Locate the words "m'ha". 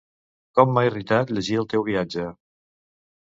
0.77-0.83